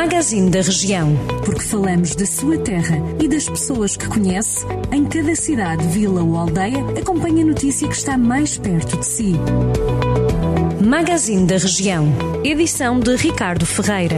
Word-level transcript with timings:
Magazine 0.00 0.48
da 0.48 0.62
Região. 0.62 1.14
Porque 1.44 1.60
falamos 1.60 2.14
da 2.14 2.24
sua 2.24 2.56
terra 2.56 2.96
e 3.20 3.28
das 3.28 3.46
pessoas 3.46 3.98
que 3.98 4.08
conhece, 4.08 4.64
em 4.90 5.04
cada 5.04 5.34
cidade, 5.36 5.86
vila 5.88 6.22
ou 6.22 6.38
aldeia, 6.38 6.78
acompanhe 6.98 7.42
a 7.42 7.44
notícia 7.44 7.86
que 7.86 7.94
está 7.94 8.16
mais 8.16 8.56
perto 8.56 8.96
de 8.96 9.04
si. 9.04 9.34
Magazine 10.82 11.46
da 11.46 11.58
Região. 11.58 12.08
Edição 12.42 12.98
de 12.98 13.14
Ricardo 13.14 13.66
Ferreira. 13.66 14.16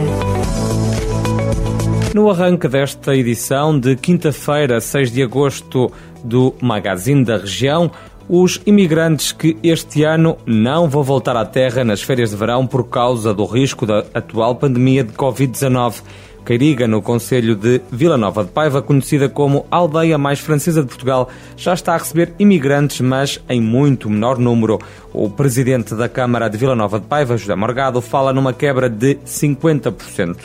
No 2.15 2.29
arranque 2.29 2.69
desta 2.69 3.13
edição 3.13 3.77
de 3.77 3.97
quinta-feira, 3.97 4.79
6 4.79 5.11
de 5.11 5.21
agosto, 5.21 5.91
do 6.23 6.55
Magazine 6.61 7.25
da 7.25 7.35
Região, 7.35 7.91
os 8.27 8.61
imigrantes 8.65 9.31
que 9.31 9.57
este 9.61 10.03
ano 10.03 10.37
não 10.45 10.89
vão 10.89 11.03
voltar 11.03 11.35
à 11.35 11.45
terra 11.45 11.83
nas 11.83 12.01
férias 12.01 12.31
de 12.31 12.35
verão 12.35 12.65
por 12.65 12.87
causa 12.87 13.33
do 13.33 13.45
risco 13.45 13.85
da 13.85 14.05
atual 14.13 14.55
pandemia 14.55 15.03
de 15.03 15.13
Covid-19. 15.13 16.01
Cairiga, 16.43 16.87
no 16.87 17.01
Conselho 17.01 17.55
de 17.55 17.81
Vila 17.89 18.17
Nova 18.17 18.43
de 18.43 18.51
Paiva, 18.51 18.81
conhecida 18.81 19.29
como 19.29 19.65
aldeia 19.71 20.17
mais 20.17 20.39
francesa 20.39 20.81
de 20.81 20.87
Portugal, 20.87 21.29
já 21.55 21.73
está 21.73 21.93
a 21.93 21.97
receber 21.97 22.33
imigrantes, 22.37 22.99
mas 22.99 23.41
em 23.47 23.61
muito 23.61 24.09
menor 24.09 24.37
número. 24.37 24.79
O 25.13 25.29
presidente 25.29 25.95
da 25.95 26.09
Câmara 26.09 26.49
de 26.49 26.57
Vila 26.57 26.75
Nova 26.75 26.99
de 26.99 27.05
Paiva, 27.05 27.37
José 27.37 27.55
Morgado, 27.55 28.01
fala 28.01 28.33
numa 28.33 28.51
quebra 28.51 28.89
de 28.89 29.15
50%. 29.25 30.35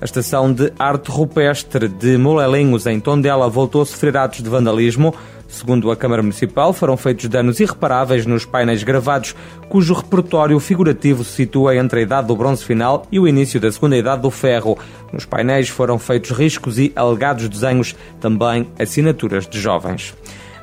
A 0.00 0.04
estação 0.04 0.50
de 0.50 0.72
arte 0.78 1.10
rupestre 1.10 1.86
de 1.86 2.16
Molelinhos, 2.16 2.86
em 2.86 2.98
Tondela, 2.98 3.48
voltou 3.48 3.82
a 3.82 3.86
sofrer 3.86 4.16
atos 4.16 4.42
de 4.42 4.48
vandalismo. 4.48 5.14
Segundo 5.50 5.90
a 5.90 5.96
Câmara 5.96 6.22
Municipal, 6.22 6.72
foram 6.72 6.96
feitos 6.96 7.28
danos 7.28 7.58
irreparáveis 7.58 8.24
nos 8.24 8.44
painéis 8.44 8.84
gravados, 8.84 9.34
cujo 9.68 9.92
repertório 9.92 10.58
figurativo 10.60 11.24
se 11.24 11.32
situa 11.32 11.74
entre 11.74 11.98
a 12.00 12.02
idade 12.04 12.28
do 12.28 12.36
bronze 12.36 12.64
final 12.64 13.04
e 13.10 13.18
o 13.18 13.26
início 13.26 13.60
da 13.60 13.70
segunda 13.70 13.96
idade 13.96 14.22
do 14.22 14.30
ferro. 14.30 14.78
Nos 15.12 15.24
painéis 15.24 15.68
foram 15.68 15.98
feitos 15.98 16.30
riscos 16.30 16.78
e 16.78 16.92
alegados 16.94 17.48
desenhos, 17.48 17.96
também 18.20 18.68
assinaturas 18.78 19.48
de 19.48 19.60
jovens. 19.60 20.14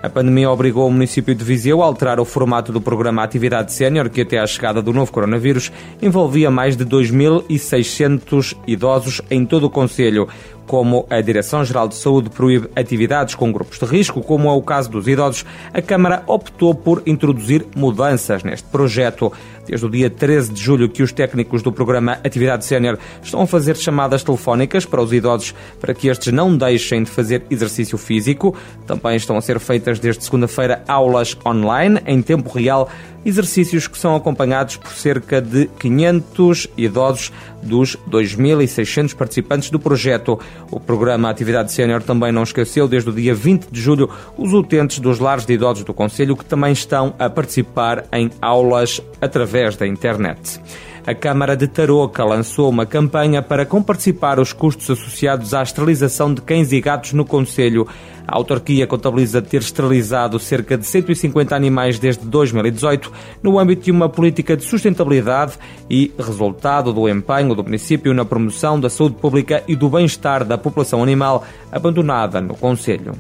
A 0.02 0.10
pandemia 0.10 0.50
obrigou 0.50 0.88
o 0.88 0.92
município 0.92 1.36
de 1.36 1.44
Viseu 1.44 1.82
a 1.82 1.86
alterar 1.86 2.20
o 2.20 2.26
formato 2.26 2.72
do 2.72 2.80
programa 2.80 3.24
Atividade 3.24 3.74
Sénior, 3.74 4.10
que 4.10 4.22
até 4.22 4.38
à 4.38 4.48
chegada 4.48 4.82
do 4.82 4.94
novo 4.94 5.12
coronavírus 5.12 5.72
envolvia 6.02 6.50
mais 6.50 6.78
de 6.78 6.86
2.600 6.86 8.56
idosos 8.68 9.22
em 9.30 9.46
todo 9.46 9.66
o 9.66 9.70
Conselho 9.70 10.30
como 10.68 11.08
a 11.10 11.22
Direção-Geral 11.22 11.88
de 11.88 11.96
Saúde 11.96 12.30
proíbe 12.30 12.70
atividades 12.76 13.34
com 13.34 13.52
grupos 13.52 13.80
de 13.80 13.86
risco, 13.86 14.22
como 14.22 14.50
é 14.50 14.52
o 14.52 14.62
caso 14.62 14.92
dos 14.92 15.08
idosos, 15.08 15.46
a 15.74 15.82
Câmara 15.82 16.24
optou 16.28 16.76
por 16.76 17.02
introduzir 17.06 17.66
mudanças 17.76 18.44
neste 18.44 18.68
projeto. 18.68 19.32
Desde 19.66 19.86
o 19.86 19.90
dia 19.90 20.10
13 20.10 20.52
de 20.52 20.62
julho 20.62 20.88
que 20.88 21.04
os 21.04 21.12
técnicos 21.12 21.62
do 21.62 21.72
programa 21.72 22.20
Atividade 22.24 22.66
Sénior 22.66 22.98
estão 23.22 23.42
a 23.42 23.48
fazer 23.48 23.76
chamadas 23.76 24.24
telefónicas 24.24 24.86
para 24.86 25.02
os 25.02 25.12
idosos 25.12 25.54
para 25.80 25.94
que 25.94 26.08
estes 26.08 26.32
não 26.32 26.56
deixem 26.56 27.04
de 27.04 27.10
fazer 27.10 27.44
exercício 27.50 27.98
físico. 27.98 28.56
Também 28.86 29.18
estão 29.18 29.38
a 29.38 29.42
ser 29.42 29.60
feitas 29.60 30.00
desde 30.00 30.24
segunda-feira 30.24 30.84
aulas 30.88 31.38
online 31.46 32.00
em 32.06 32.22
tempo 32.22 32.50
real 32.50 32.90
exercícios 33.28 33.90
que 33.90 33.98
são 33.98 34.16
acompanhados 34.16 34.78
por 34.78 34.92
cerca 34.92 35.42
de 35.42 35.68
500 35.80 36.70
idosos 36.78 37.34
dos 37.62 37.98
2.600 38.10 39.14
participantes 39.14 39.70
do 39.70 39.78
projeto. 39.78 40.40
O 40.72 40.80
programa 40.80 41.30
Atividade 41.30 41.72
Sénior 41.72 42.02
também 42.02 42.32
não 42.32 42.44
esqueceu, 42.44 42.88
desde 42.88 43.10
o 43.10 43.14
dia 43.14 43.34
20 43.34 43.68
de 43.72 43.82
julho, 43.82 44.10
os 44.38 44.54
utentes 44.54 45.00
dos 45.00 45.20
lares 45.20 45.46
de 45.46 45.54
idosos 45.54 45.84
do 45.84 45.94
Conselho 45.94 46.36
que 46.36 46.46
também 46.46 46.72
estão 46.72 47.14
a 47.18 47.30
participar 47.30 48.06
em 48.12 48.30
aulas 48.42 49.02
através 49.22 49.76
da 49.76 49.88
internet 49.88 50.60
a 51.08 51.16
Câmara 51.16 51.56
de 51.56 51.70
Tarouca 51.70 52.22
lançou 52.26 52.70
uma 52.70 52.86
campanha 52.86 53.42
para 53.42 53.66
comparticipar 53.66 54.42
os 54.42 54.52
custos 54.52 54.90
associados 54.90 55.54
à 55.54 55.64
esterilização 55.64 56.34
de 56.34 56.42
cães 56.42 56.74
e 56.74 56.82
gatos 56.82 57.14
no 57.14 57.24
Conselho. 57.24 57.88
A 58.28 58.36
autarquia 58.36 58.86
contabiliza 58.86 59.42
ter 59.42 59.62
esterilizado 59.62 60.38
cerca 60.38 60.78
de 60.78 60.86
150 60.86 61.56
animais 61.56 61.98
desde 61.98 62.26
2018 62.26 63.10
no 63.42 63.58
âmbito 63.58 63.84
de 63.84 63.92
uma 63.92 64.10
política 64.10 64.58
de 64.58 64.66
sustentabilidade 64.66 65.54
e 65.90 66.12
resultado 66.20 66.92
do 66.92 67.08
empenho 67.08 67.56
do 67.56 67.64
município 67.64 68.14
na 68.14 68.26
promoção 68.26 68.78
da 68.78 68.90
saúde 68.90 69.16
pública 69.16 69.64
e 69.66 69.78
do 69.78 69.88
bem-estar 69.88 70.44
da 70.44 70.58
população 70.58 71.02
animal 71.02 71.46
abandonada 71.72 72.42
no 72.42 72.54
Conselho 72.54 73.14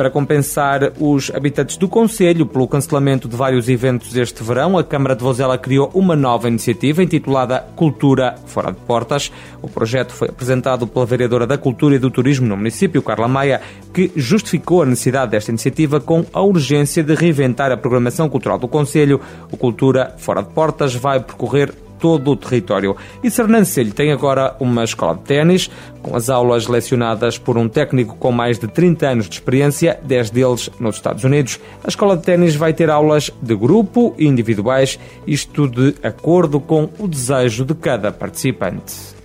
para 0.00 0.08
compensar 0.08 0.94
os 0.98 1.30
habitantes 1.30 1.76
do 1.76 1.86
Conselho 1.86 2.46
pelo 2.46 2.66
cancelamento 2.66 3.28
de 3.28 3.36
vários 3.36 3.68
eventos 3.68 4.16
este 4.16 4.42
verão, 4.42 4.78
a 4.78 4.82
Câmara 4.82 5.14
de 5.14 5.22
Vozela 5.22 5.58
criou 5.58 5.90
uma 5.92 6.16
nova 6.16 6.48
iniciativa 6.48 7.02
intitulada 7.02 7.66
Cultura 7.76 8.34
Fora 8.46 8.72
de 8.72 8.78
Portas. 8.78 9.30
O 9.60 9.68
projeto 9.68 10.14
foi 10.14 10.30
apresentado 10.30 10.86
pela 10.86 11.04
vereadora 11.04 11.46
da 11.46 11.58
Cultura 11.58 11.96
e 11.96 11.98
do 11.98 12.10
Turismo 12.10 12.46
no 12.46 12.56
município, 12.56 13.02
Carla 13.02 13.28
Maia, 13.28 13.60
que 13.92 14.10
justificou 14.16 14.80
a 14.80 14.86
necessidade 14.86 15.32
desta 15.32 15.50
iniciativa 15.50 16.00
com 16.00 16.24
a 16.32 16.40
urgência 16.40 17.02
de 17.02 17.14
reinventar 17.14 17.70
a 17.70 17.76
programação 17.76 18.26
cultural 18.26 18.58
do 18.58 18.68
Conselho. 18.68 19.20
O 19.52 19.56
Cultura 19.58 20.14
Fora 20.16 20.42
de 20.42 20.48
Portas 20.48 20.94
vai 20.94 21.20
percorrer 21.20 21.74
todo 22.00 22.30
o 22.30 22.36
território. 22.36 22.96
E 23.22 23.30
Sernancelho 23.30 23.92
tem 23.92 24.10
agora 24.10 24.56
uma 24.58 24.84
escola 24.84 25.14
de 25.14 25.22
ténis, 25.22 25.70
com 26.02 26.16
as 26.16 26.30
aulas 26.30 26.66
lecionadas 26.66 27.38
por 27.38 27.58
um 27.58 27.68
técnico 27.68 28.16
com 28.16 28.32
mais 28.32 28.58
de 28.58 28.66
30 28.66 29.06
anos 29.06 29.28
de 29.28 29.34
experiência, 29.34 30.00
10 30.02 30.30
deles 30.30 30.70
nos 30.80 30.96
Estados 30.96 31.24
Unidos. 31.24 31.60
A 31.84 31.88
escola 31.88 32.16
de 32.16 32.22
ténis 32.22 32.56
vai 32.56 32.72
ter 32.72 32.90
aulas 32.90 33.30
de 33.40 33.54
grupo 33.54 34.14
e 34.18 34.26
individuais, 34.26 34.98
isto 35.26 35.68
de 35.68 35.94
acordo 36.02 36.58
com 36.58 36.88
o 36.98 37.06
desejo 37.06 37.64
de 37.64 37.74
cada 37.74 38.10
participante. 38.10 39.20